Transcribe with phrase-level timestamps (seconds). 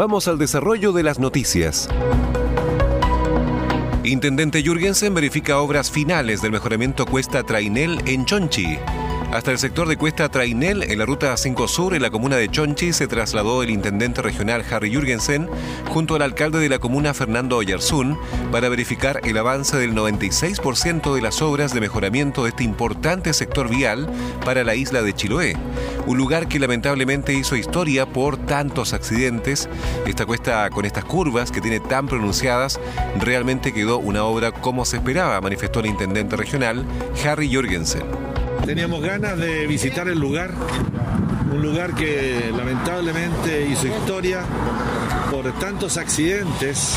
[0.00, 1.86] Vamos al desarrollo de las noticias.
[4.02, 8.78] Intendente Jürgensen verifica obras finales del mejoramiento Cuesta Trainel en Chonchi.
[9.32, 12.48] Hasta el sector de Cuesta Trainel, en la ruta 5 Sur, en la comuna de
[12.48, 15.48] Chonchi, se trasladó el intendente regional Harry Jürgensen
[15.88, 18.18] junto al alcalde de la comuna Fernando Oyarzún
[18.50, 23.68] para verificar el avance del 96% de las obras de mejoramiento de este importante sector
[23.68, 24.10] vial
[24.44, 25.56] para la isla de Chiloé,
[26.06, 29.68] un lugar que lamentablemente hizo historia por tantos accidentes.
[30.08, 32.80] Esta cuesta con estas curvas que tiene tan pronunciadas
[33.20, 36.84] realmente quedó una obra como se esperaba, manifestó el intendente regional
[37.24, 38.29] Harry Jürgensen.
[38.64, 40.52] Teníamos ganas de visitar el lugar,
[41.52, 44.42] un lugar que lamentablemente hizo historia
[45.30, 46.96] por tantos accidentes.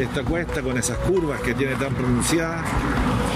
[0.00, 2.66] Esta cuesta con esas curvas que tiene tan pronunciadas,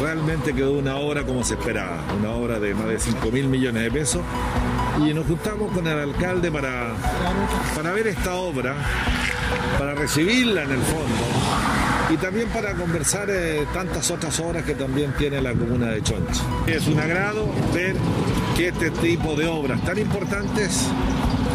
[0.00, 3.82] realmente quedó una obra como se esperaba, una obra de más de 5 mil millones
[3.84, 4.22] de pesos.
[4.98, 6.94] Y nos juntamos con el alcalde para,
[7.76, 8.74] para ver esta obra,
[9.78, 11.77] para recibirla en el fondo
[12.10, 16.40] y también para conversar eh, tantas otras obras que también tiene la comuna de Chonchi.
[16.66, 17.94] Es un agrado ver
[18.56, 20.86] que este tipo de obras tan importantes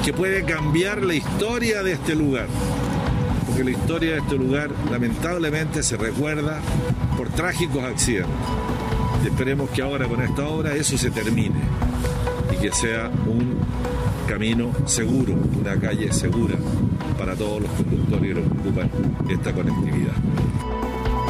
[0.05, 2.47] que puede cambiar la historia de este lugar,
[3.47, 6.59] porque la historia de este lugar lamentablemente se recuerda
[7.17, 8.29] por trágicos accidentes.
[9.25, 11.61] esperemos que ahora con esta obra eso se termine
[12.51, 13.57] y que sea un
[14.27, 16.55] camino seguro, una calle segura
[17.17, 18.89] para todos los conductores que ocupan
[19.29, 20.13] esta conectividad.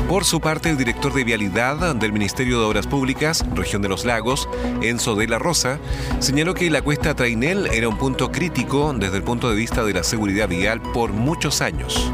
[0.08, 4.06] Por su parte, el director de Vialidad del Ministerio de Obras Públicas, Región de los
[4.06, 4.48] Lagos,
[4.82, 5.80] Enzo de la Rosa,
[6.20, 9.94] señaló que la cuesta Trainel era un punto crítico desde el punto de vista de
[9.94, 12.12] la seguridad vial por muchos años.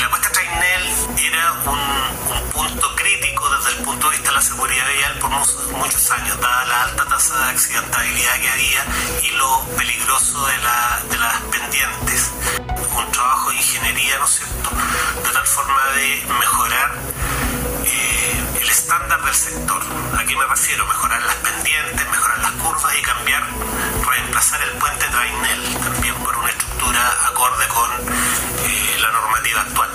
[0.00, 0.82] La cuesta Trainel
[1.18, 5.30] era un, punto crítico desde el punto de vista de la seguridad vial por
[5.78, 8.84] muchos, años, dada la alta tasa de accidentabilidad que había
[9.22, 10.52] y lo peligroso de,
[11.10, 12.41] de las pendientes
[13.04, 14.70] un trabajo de ingeniería, ¿no es cierto?,
[15.22, 16.92] de tal forma de mejorar
[17.84, 19.82] eh, el estándar del sector.
[20.18, 20.86] ¿A qué me refiero?
[20.86, 23.42] Mejorar las pendientes, mejorar las curvas y cambiar,
[24.08, 29.90] reemplazar el puente Trainel también por una estructura acorde con eh, la normativa actual.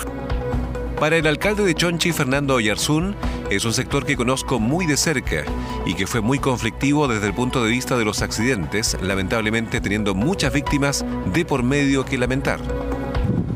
[0.98, 3.16] Para el alcalde de Chonchi, Fernando Oyarzún,
[3.50, 5.44] es un sector que conozco muy de cerca
[5.86, 10.14] y que fue muy conflictivo desde el punto de vista de los accidentes, lamentablemente teniendo
[10.14, 12.60] muchas víctimas de por medio que lamentar.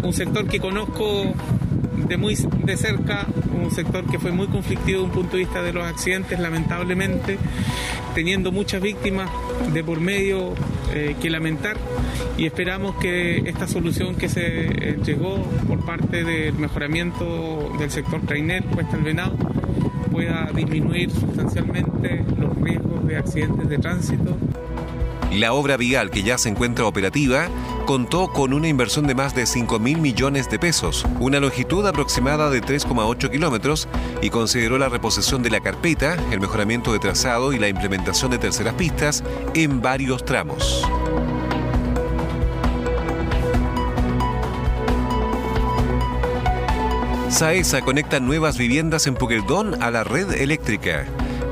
[0.02, 1.32] Un sector que conozco
[2.08, 5.62] de muy de cerca, un sector que fue muy conflictivo desde un punto de vista
[5.62, 7.38] de los accidentes, lamentablemente,
[8.14, 9.30] teniendo muchas víctimas
[9.72, 10.54] de por medio
[10.92, 11.76] eh, que lamentar
[12.36, 18.20] y esperamos que esta solución que se eh, llegó por parte del mejoramiento del sector
[18.22, 19.36] trainer, Cuesta el Venado,
[20.10, 24.36] pueda disminuir sustancialmente los riesgos de accidentes de tránsito.
[25.32, 27.48] La obra vial que ya se encuentra operativa
[27.86, 32.50] contó con una inversión de más de 5 mil millones de pesos, una longitud aproximada
[32.50, 33.88] de 3,8 kilómetros
[34.20, 38.38] y consideró la reposición de la carpeta, el mejoramiento de trazado y la implementación de
[38.38, 40.86] terceras pistas en varios tramos.
[47.30, 51.06] Saesa conecta nuevas viviendas en Puqueldón a la red eléctrica.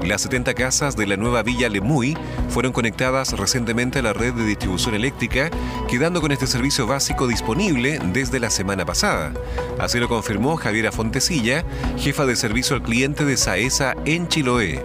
[0.05, 2.17] Las 70 casas de la nueva Villa Lemuy
[2.49, 5.51] fueron conectadas recientemente a la red de distribución eléctrica,
[5.89, 9.33] quedando con este servicio básico disponible desde la semana pasada.
[9.79, 11.65] Así lo confirmó Javiera Fontecilla,
[11.99, 14.83] jefa de servicio al cliente de Saesa en Chiloé.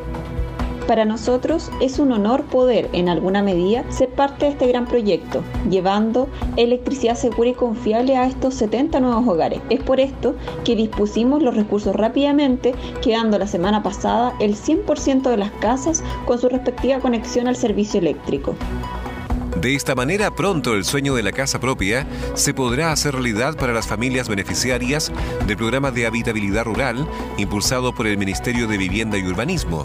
[0.88, 5.44] Para nosotros es un honor poder, en alguna medida, ser parte de este gran proyecto,
[5.68, 6.28] llevando
[6.58, 9.62] electricidad segura y confiable a estos 70 nuevos hogares.
[9.72, 15.38] Es por esto que dispusimos los recursos rápidamente, quedando la semana pasada el 100% de
[15.38, 18.56] las casas con su respectiva conexión al servicio eléctrico.
[19.60, 22.06] De esta manera, pronto el sueño de la casa propia
[22.36, 25.12] se podrá hacer realidad para las familias beneficiarias
[25.48, 27.08] del programa de habitabilidad rural
[27.38, 29.84] impulsado por el Ministerio de Vivienda y Urbanismo.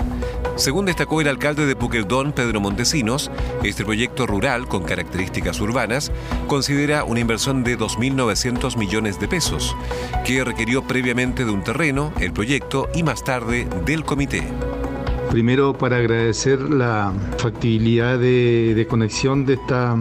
[0.60, 3.30] Según destacó el alcalde de Puqueldón, Pedro Montesinos,
[3.64, 6.12] este proyecto rural con características urbanas
[6.48, 9.74] considera una inversión de 2.900 millones de pesos,
[10.22, 14.42] que requirió previamente de un terreno, el proyecto y más tarde del comité.
[15.30, 19.96] Primero para agradecer la factibilidad de, conexión de esta,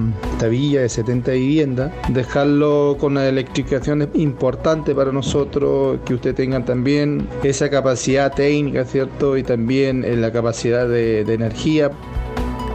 [0.50, 6.66] villa de 70 viviendas, dejarlo con una electrificación es importante para nosotros, que ustedes tengan
[6.66, 9.38] también esa capacidad técnica, ¿cierto?
[9.38, 11.92] Y también eh, la capacidad de energía.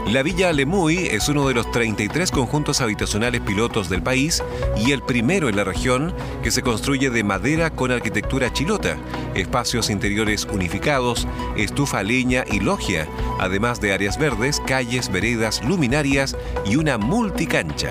[0.06, 4.45] La Villa Lemuy es uno de los 33 conjuntos habitacionales pilotos del país
[4.77, 8.99] y el primero en la región que se construye de madera con arquitectura chilota,
[9.35, 13.09] espacios interiores unificados, estufa leña y logia,
[13.41, 16.37] además de áreas verdes, calles, veredas, luminarias
[16.67, 17.91] y una multicancha.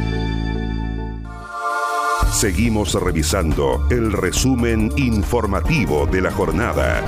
[2.31, 7.03] Seguimos revisando el resumen informativo de la jornada.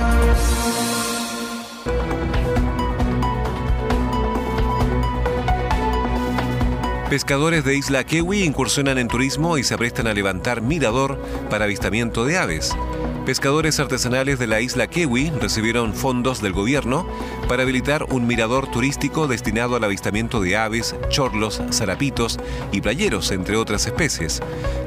[7.08, 11.18] Pescadores de Isla Kewi incursionan en turismo y se aprestan a levantar mirador
[11.48, 12.76] para avistamiento de aves.
[13.26, 17.08] Pescadores artesanales de la isla Kewi recibieron fondos del gobierno
[17.48, 22.38] para habilitar un mirador turístico destinado al avistamiento de aves, chorlos, zarapitos
[22.70, 24.42] y playeros, entre otras especies.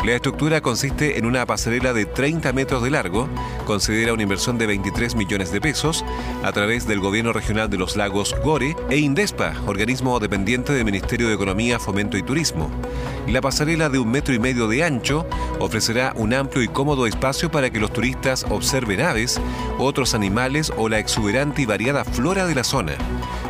[0.06, 3.28] La estructura consiste en una pasarela de 30 metros de largo,
[3.66, 6.06] considera una inversión de 23 millones de pesos,
[6.44, 11.28] a través del gobierno regional de los lagos Gore e Indespa, organismo dependiente del Ministerio
[11.28, 12.70] de Economía, Fomento y Turismo.
[13.28, 15.28] La pasarela de un metro y medio de ancho
[15.60, 19.40] ofrecerá un amplio y cómodo espacio para que los turistas observen aves,
[19.78, 22.94] otros animales o la exuberante y variada flora de la zona.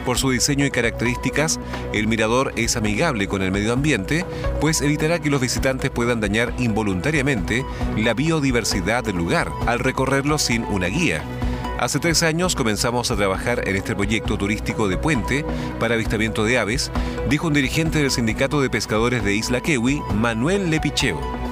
[0.03, 1.59] Por su diseño y características,
[1.93, 4.25] el mirador es amigable con el medio ambiente,
[4.59, 7.63] pues evitará que los visitantes puedan dañar involuntariamente
[7.97, 11.21] la biodiversidad del lugar al recorrerlo sin una guía.
[11.79, 15.45] Hace tres años comenzamos a trabajar en este proyecto turístico de puente
[15.79, 16.91] para avistamiento de aves,
[17.29, 21.46] dijo un dirigente del Sindicato de Pescadores de Isla Kewi, Manuel Lepicheo.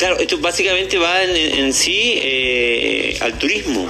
[0.00, 3.86] Claro, esto básicamente va en, sí eh, al turismo.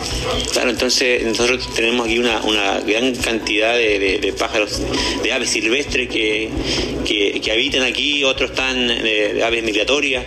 [0.52, 4.82] Claro, entonces nosotros tenemos aquí una, gran cantidad de, pájaros,
[5.22, 6.50] de aves silvestres que,
[7.52, 10.24] habitan aquí, otros están de, aves migratorias.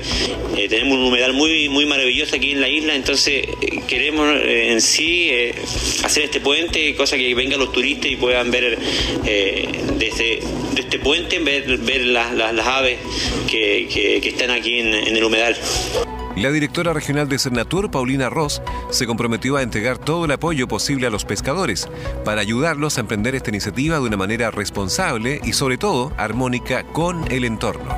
[0.55, 4.79] Eh, tenemos un humedal muy muy maravilloso aquí en la isla, entonces eh, queremos en
[4.79, 5.31] sí
[6.01, 8.77] hacer este puente, cosa que vengan los turistas y puedan ver
[10.11, 10.43] de
[10.77, 12.99] este puente, ver, ver las, aves
[13.49, 15.55] que, están aquí en el humedal.
[16.35, 21.05] La directora regional de Cernatur, Paulina Ross, se comprometió a entregar todo el apoyo posible
[21.05, 21.87] a los pescadores
[22.25, 27.31] para ayudarlos a emprender esta iniciativa de una manera responsable y sobre todo armónica con
[27.31, 27.95] el entorno.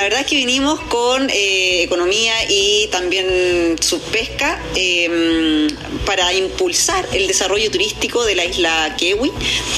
[0.00, 5.68] La verdad es que vinimos con eh, economía y también subpesca em,
[6.06, 9.30] para impulsar el desarrollo turístico de la isla Kewi,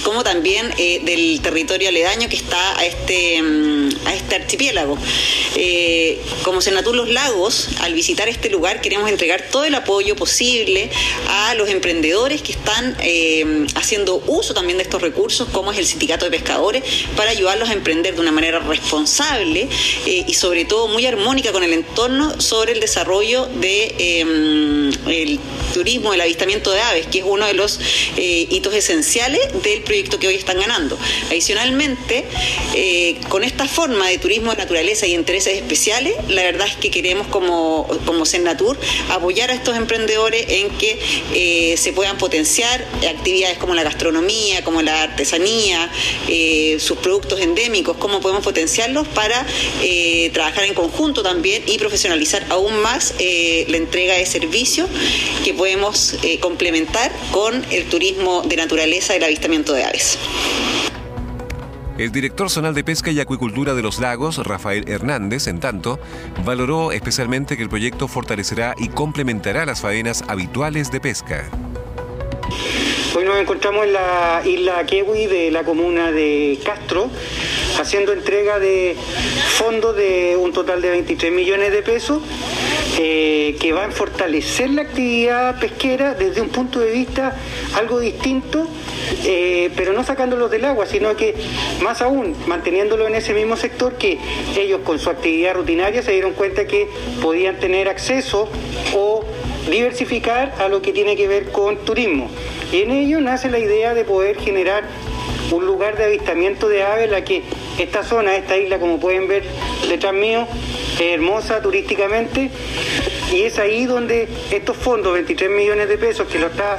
[0.04, 4.96] como también eh, del territorio aledaño que está a este, em, a este archipiélago.
[5.56, 10.88] Eh, como Senatur Los Lagos, al visitar este lugar queremos entregar todo el apoyo posible
[11.30, 15.86] a los emprendedores que están em, haciendo uso también de estos recursos, como es el
[15.86, 16.84] Sindicato de Pescadores,
[17.16, 19.68] para ayudarlos a emprender de una manera responsable
[20.12, 24.92] eh, y sobre todo muy armónica con el entorno sobre el desarrollo de em,
[25.72, 27.80] turismo, el avistamiento de aves, que es uno de los
[28.18, 30.98] eh, hitos esenciales del proyecto que hoy están ganando.
[31.28, 32.26] Adicionalmente,
[32.74, 36.90] eh, con esta forma de turismo de naturaleza y intereses especiales, la verdad es que
[36.90, 38.24] queremos como, como
[39.08, 45.04] apoyar a estos emprendedores en que se puedan potenciar actividades como la gastronomía, como la
[45.04, 45.90] artesanía,
[46.78, 49.46] sus productos endémicos, cómo podemos potenciarlos para
[50.32, 54.88] trabajar en conjunto también y profesionalizar aún más eh, la entrega de servicios
[55.44, 60.18] que podemos eh, complementar con el turismo de naturaleza y el avistamiento de aves.
[61.98, 66.00] El director zonal de pesca y acuicultura de los lagos, Rafael Hernández, en tanto,
[66.44, 71.50] valoró especialmente que el proyecto fortalecerá y complementará las faenas habituales de pesca.
[73.14, 77.10] Hoy nos encontramos en la isla Kewi de la comuna de Castro,
[77.80, 78.96] haciendo entrega de
[79.56, 82.22] fondos de un total de 23 millones de pesos
[82.98, 87.34] eh, que van a fortalecer la actividad pesquera desde un punto de vista
[87.74, 88.68] algo distinto,
[89.24, 91.34] eh, pero no sacándolos del agua, sino que
[91.80, 94.18] más aún manteniéndolo en ese mismo sector que
[94.58, 96.86] ellos con su actividad rutinaria se dieron cuenta que
[97.22, 98.48] podían tener acceso
[98.94, 99.24] o
[99.70, 102.28] diversificar a lo que tiene que ver con turismo.
[102.72, 104.84] Y en ello nace la idea de poder generar
[105.50, 107.42] un lugar de avistamiento de aves, la que
[107.78, 109.44] esta zona, esta isla, como pueden ver
[109.88, 110.46] detrás mío,
[110.94, 112.50] es hermosa turísticamente
[113.32, 116.78] y es ahí donde estos fondos, 23 millones de pesos que lo está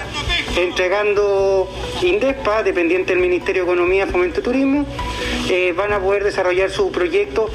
[0.56, 1.68] entregando
[2.02, 4.86] Indespa, dependiente del Ministerio de Economía, Fomento y Turismo,
[5.50, 7.50] eh, van a poder desarrollar su proyecto,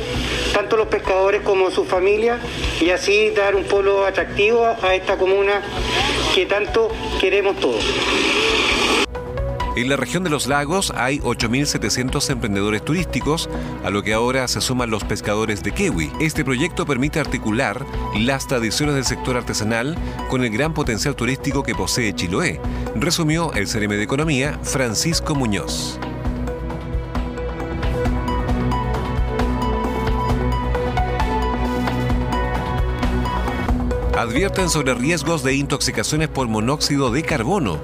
[0.53, 2.41] tanto los pescadores como sus familias,
[2.81, 5.63] y así dar un polo atractivo a esta comuna
[6.35, 6.91] que tanto
[7.21, 7.85] queremos todos.
[9.79, 13.49] En la región de los lagos hay 8.700 emprendedores turísticos,
[13.85, 16.11] a lo que ahora se suman los pescadores de Kewi.
[16.19, 19.97] Este proyecto permite articular las tradiciones del sector artesanal
[20.29, 22.61] con el gran potencial turístico que posee Chiloé,
[22.97, 26.01] resumió el CRM de Economía Francisco Muñoz.
[34.19, 37.79] Advierten sobre riesgos de intoxicaciones por monóxido de carbono.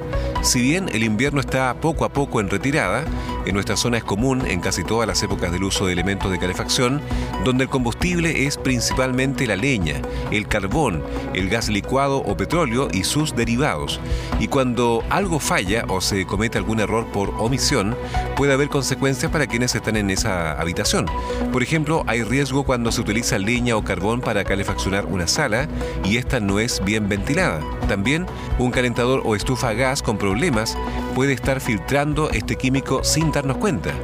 [0.45, 3.03] Si bien el invierno está poco a poco en retirada,
[3.47, 6.39] en nuestra zona es común en casi todas las épocas del uso de elementos de
[6.39, 7.01] calefacción,
[7.45, 11.03] donde el combustible es principalmente la leña, el carbón,
[11.35, 14.01] el gas licuado o petróleo y sus derivados.
[14.41, 17.97] Y cuando algo falla o se comete algún error por omisión,
[18.37, 21.07] puede haber consecuencias para quienes están en esa habitación.
[21.53, 25.69] Por ejemplo, hay riesgo cuando se utiliza leña o carbón para calefaccionar una sala
[26.05, 27.61] y esta no es bien ventilada.
[27.89, 28.27] También
[28.59, 30.77] un calentador o estufa a gas con problemas
[31.15, 33.95] puede estar filtrando este químico sin darnos cuenta.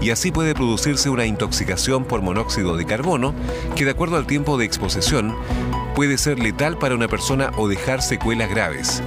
[0.00, 3.34] Y así puede producirse una intoxicación por monóxido de carbono
[3.74, 5.34] que de acuerdo al tiempo de exposición
[5.94, 9.02] puede ser letal para una persona o dejar secuelas graves.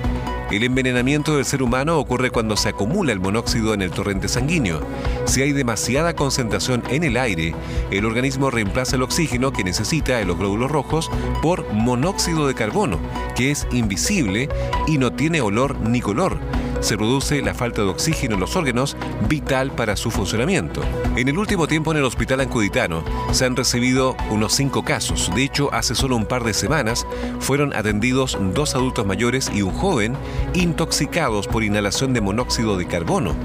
[0.52, 4.82] El envenenamiento del ser humano ocurre cuando se acumula el monóxido en el torrente sanguíneo.
[5.24, 7.56] Si hay demasiada concentración en el aire,
[7.90, 11.10] el organismo reemplaza el oxígeno que necesita en los glóbulos rojos
[11.42, 13.00] por monóxido de carbono,
[13.34, 14.50] que es invisible
[14.88, 16.38] y no tiene olor ni color
[16.82, 18.98] se produce la falta de oxígeno en los órganos,
[19.30, 20.82] vital para su funcionamiento.
[21.16, 25.32] En el último tiempo en el hospital ancuditano se han recibido unos cinco casos.
[25.34, 27.06] De hecho, hace solo un par de semanas
[27.40, 30.16] fueron atendidos dos adultos mayores y un joven
[30.54, 33.36] intoxicados por inhalación de monóxido de carbono.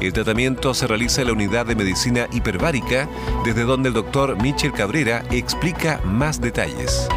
[0.00, 3.08] El tratamiento se realiza en la unidad de medicina hiperbárica,
[3.44, 7.08] desde donde el doctor Michel Cabrera explica más detalles.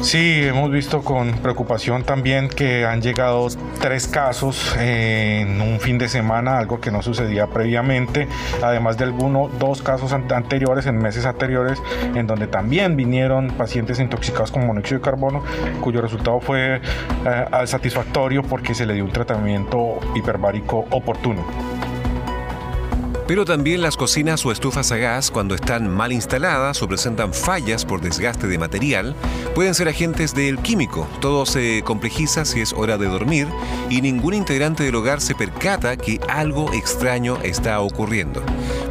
[0.00, 3.48] Sí, hemos visto con preocupación también que han llegado
[3.80, 8.28] tres casos en un fin de semana, algo que no sucedía previamente,
[8.62, 11.82] además de algunos dos casos anteriores en meses anteriores,
[12.14, 15.42] en donde también vinieron pacientes intoxicados con monóxido de carbono,
[15.80, 21.44] cuyo resultado fue eh, satisfactorio porque se le dio un tratamiento hiperbárico oportuno.
[23.28, 27.84] Pero también las cocinas o estufas a gas, cuando están mal instaladas o presentan fallas
[27.84, 29.14] por desgaste de material,
[29.54, 31.06] pueden ser agentes del químico.
[31.20, 33.46] Todo se complejiza si es hora de dormir
[33.90, 38.42] y ningún integrante del hogar se percata que algo extraño está ocurriendo.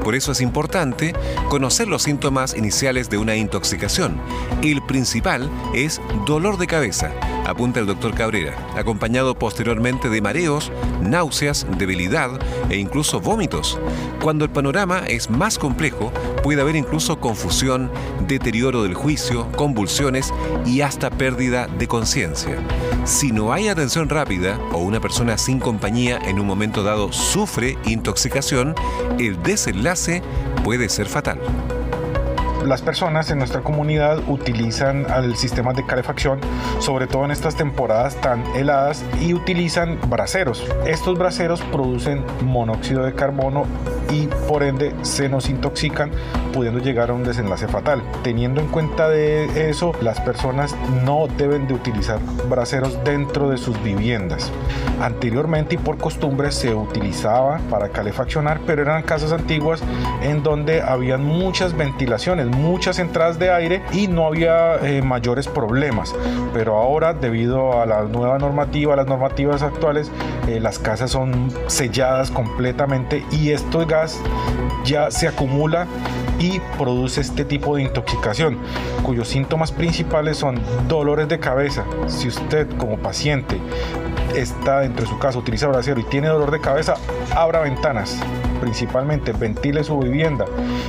[0.03, 1.15] Por eso es importante
[1.49, 4.21] conocer los síntomas iniciales de una intoxicación.
[4.61, 7.11] El principal es dolor de cabeza,
[7.47, 12.29] apunta el doctor Cabrera, acompañado posteriormente de mareos, náuseas, debilidad
[12.69, 13.79] e incluso vómitos.
[14.21, 16.11] Cuando el panorama es más complejo,
[16.43, 17.89] puede haber incluso confusión,
[18.27, 20.33] deterioro del juicio, convulsiones
[20.65, 22.57] y hasta pérdida de conciencia.
[23.05, 27.77] Si no hay atención rápida o una persona sin compañía en un momento dado sufre
[27.85, 28.75] intoxicación,
[29.19, 30.21] el desenlace
[30.63, 31.39] puede ser fatal
[32.67, 36.39] las personas en nuestra comunidad utilizan el sistema de calefacción,
[36.79, 40.65] sobre todo en estas temporadas tan heladas, y utilizan braseros.
[40.85, 43.65] Estos braseros producen monóxido de carbono
[44.11, 46.11] y por ende se nos intoxican,
[46.53, 48.01] pudiendo llegar a un desenlace fatal.
[48.23, 52.19] Teniendo en cuenta de eso, las personas no deben de utilizar
[52.49, 54.51] braseros dentro de sus viviendas.
[55.01, 59.81] Anteriormente y por costumbre se utilizaba para calefaccionar, pero eran casas antiguas
[60.21, 66.13] en donde habían muchas ventilaciones, muchas entradas de aire y no había eh, mayores problemas.
[66.53, 70.11] Pero ahora, debido a la nueva normativa, las normativas actuales,
[70.47, 74.19] eh, las casas son selladas completamente y esto gas
[74.83, 75.87] ya se acumula
[76.39, 78.57] y produce este tipo de intoxicación,
[79.03, 81.85] cuyos síntomas principales son dolores de cabeza.
[82.07, 83.59] Si usted como paciente
[84.35, 86.95] está dentro de su casa, utiliza brasero y tiene dolor de cabeza,
[87.35, 88.19] abra ventanas
[88.57, 90.45] principalmente ventile su vivienda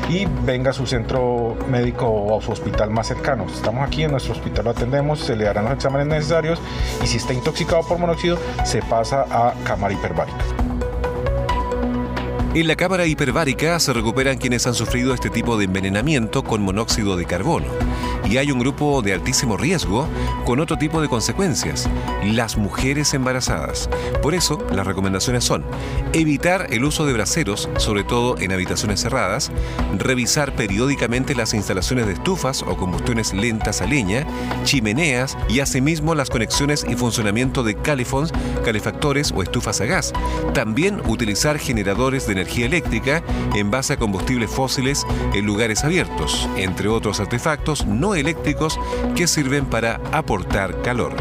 [0.09, 3.45] y venga a su centro médico o a su hospital más cercano.
[3.45, 6.61] Estamos aquí en nuestro hospital, lo atendemos, se le darán los exámenes necesarios
[7.02, 10.68] y si está intoxicado por monóxido se pasa a cámara hiperbárica.
[12.59, 17.17] En la cámara hiperbárica se recuperan quienes han sufrido este tipo de envenenamiento con monóxido
[17.17, 17.69] de carbono.
[18.29, 20.09] Y hay un grupo de altísimo riesgo
[20.45, 21.88] con otro tipo de consecuencias,
[22.25, 23.88] las mujeres embarazadas.
[24.23, 25.65] Por eso, las recomendaciones son
[26.12, 29.53] evitar el uso de braseros, sobre todo en habitaciones cerradas,
[29.97, 34.27] revisar periódicamente las instalaciones de estufas o combustiones lentas a leña,
[34.65, 38.33] chimeneas y asimismo las conexiones y funcionamiento de calefons,
[38.65, 40.12] calefactores o estufas a gas.
[40.55, 43.23] También utilizar generadores de energía eléctrica
[43.55, 48.78] en base a combustibles fósiles en lugares abiertos, entre otros artefactos no eléctricos
[49.14, 51.14] que sirven para aportar calor.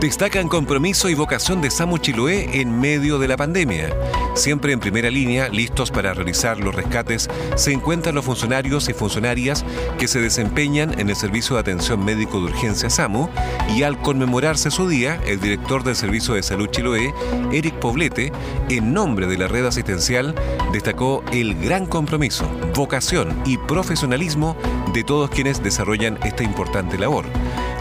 [0.00, 3.90] Destacan compromiso y vocación de Samu Chiloé en medio de la pandemia.
[4.36, 9.64] Siempre en primera línea, listos para realizar los rescates, se encuentran los funcionarios y funcionarias
[9.98, 13.28] que se desempeñan en el Servicio de Atención Médico de Urgencia SAMU
[13.74, 17.12] y al conmemorarse su día, el director del Servicio de Salud Chiloé,
[17.50, 18.30] Eric Poblete,
[18.68, 20.32] en nombre de la red asistencial,
[20.72, 24.56] destacó el gran compromiso, vocación y profesionalismo
[24.94, 27.24] de todos quienes desarrollan esta importante labor.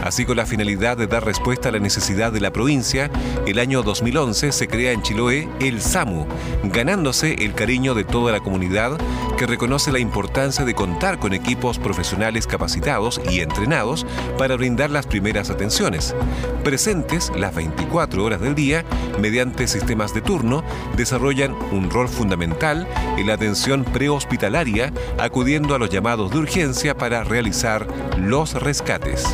[0.07, 3.11] Así con la finalidad de dar respuesta a la necesidad de la provincia,
[3.45, 6.25] el año 2011 se crea en Chiloé el SAMU,
[6.63, 8.97] ganándose el cariño de toda la comunidad
[9.37, 14.05] que reconoce la importancia de contar con equipos profesionales capacitados y entrenados
[14.37, 16.15] para brindar las primeras atenciones.
[16.63, 18.85] Presentes las 24 horas del día,
[19.19, 20.63] mediante sistemas de turno,
[20.95, 22.87] desarrollan un rol fundamental
[23.17, 27.85] en la atención prehospitalaria, acudiendo a los llamados de urgencia para realizar
[28.17, 29.25] los rescates.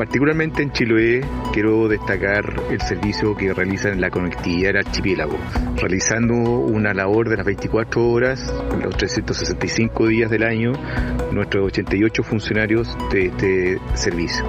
[0.00, 1.20] Particularmente en Chiloé
[1.52, 5.36] quiero destacar el servicio que realizan la conectividad del archipiélago,
[5.76, 8.50] realizando una labor de las 24 horas,
[8.82, 10.72] los 365 días del año,
[11.32, 14.46] nuestros 88 funcionarios de este servicio.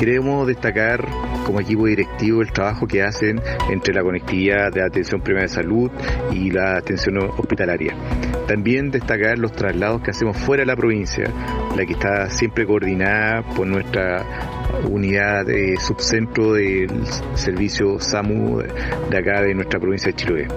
[0.00, 1.06] Queremos destacar
[1.46, 5.92] como equipo directivo el trabajo que hacen entre la conectividad de atención primaria de salud
[6.32, 7.94] y la atención hospitalaria.
[8.48, 11.24] También destacar los traslados que hacemos fuera de la provincia,
[11.76, 14.57] la que está siempre coordinada por nuestra
[14.90, 15.46] unidad
[15.80, 16.88] subcentro del
[17.34, 18.62] servicio SAMU
[19.10, 20.48] de acá de nuestra provincia de Chiloé.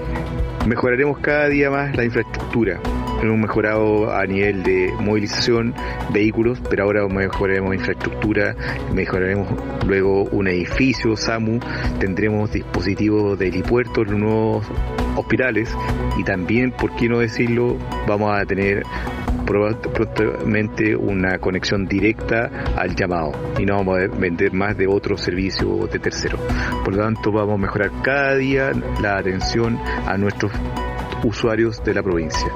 [0.68, 2.80] Mejoraremos cada día más la infraestructura.
[3.22, 5.74] Hemos mejorado a nivel de movilización,
[6.12, 8.56] vehículos, pero ahora mejoraremos infraestructura,
[8.94, 9.48] mejoraremos
[9.88, 11.60] luego un edificio SAMU,
[12.00, 14.66] tendremos dispositivos de helipuertos, nuevos
[15.16, 15.70] hospitales
[16.18, 18.84] y también, por qué no decirlo, vamos a tener
[19.46, 25.88] probablemente una conexión directa al llamado y no vamos a vender más de otro servicio
[25.92, 26.38] de tercero.
[26.84, 30.52] Por lo tanto, vamos a mejorar cada día la atención a nuestros
[31.24, 32.52] usuarios de la provincia.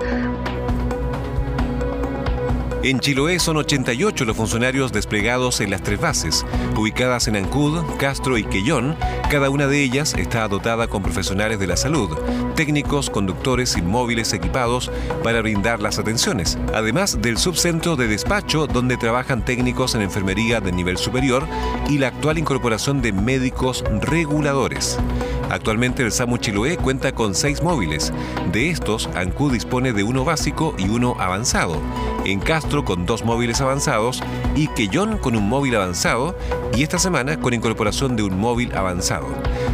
[2.85, 6.45] En Chiloé son 88 los funcionarios desplegados en las tres bases,
[6.77, 8.95] ubicadas en Ancud, Castro y Quellón.
[9.31, 12.15] Cada una de ellas está dotada con profesionales de la salud,
[12.55, 14.91] técnicos, conductores inmóviles equipados
[15.23, 20.71] para brindar las atenciones, además del subcentro de despacho donde trabajan técnicos en enfermería de
[20.71, 21.47] nivel superior
[21.89, 24.99] y la actual incorporación de médicos reguladores.
[25.49, 28.13] Actualmente el SAMU Chiloé cuenta con seis móviles.
[28.51, 31.77] De estos, Ancud dispone de uno básico y uno avanzado.
[32.25, 34.21] En Castro con dos móviles avanzados
[34.55, 36.35] y Quellón con un móvil avanzado
[36.75, 39.27] y esta semana con incorporación de un móvil avanzado.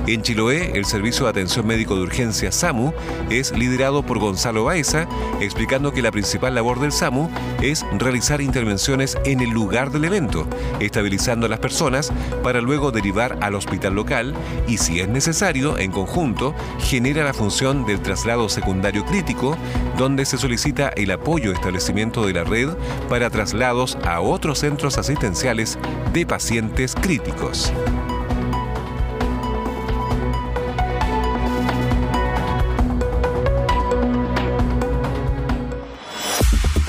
[0.08, 2.94] En Chiloé, el Servicio de Atención Médico de Urgencia SAMU
[3.30, 5.08] es liderado por Gonzalo Baeza,
[5.40, 7.30] explicando que la principal labor del SAMU
[7.62, 10.48] es realizar intervenciones en el lugar del evento,
[10.80, 12.12] estabilizando a las personas
[12.44, 14.34] para luego derivar al hospital local
[14.68, 19.58] y, si es necesario, en conjunto, genera la función del traslado secundario crítico,
[19.98, 22.70] donde se solicita el apoyo establecimiento de la red
[23.10, 25.78] para traslados a otros centros asistenciales
[26.14, 27.74] de pacientes críticos.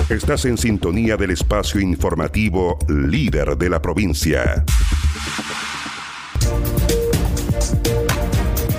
[0.09, 4.63] Estás en sintonía del espacio informativo líder de la provincia.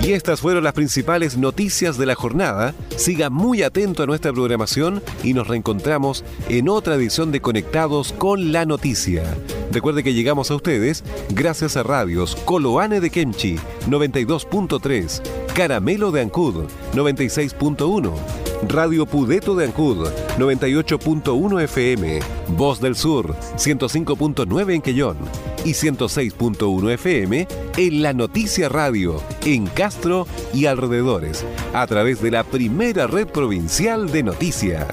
[0.05, 2.75] Y estas fueron las principales noticias de la jornada.
[2.95, 8.51] Siga muy atento a nuestra programación y nos reencontramos en otra edición de Conectados con
[8.51, 9.23] la Noticia.
[9.71, 13.55] Recuerde que llegamos a ustedes gracias a radios Coloane de Kemchi
[13.89, 15.23] 92.3,
[15.55, 18.13] Caramelo de Ancud 96.1,
[18.67, 25.17] Radio Pudeto de Ancud 98.1 FM, Voz del Sur 105.9 en Quellón
[25.63, 32.43] y 106.1 FM en La Noticia Radio, en Castro y alrededores, a través de la
[32.43, 34.85] primera red provincial de noticias.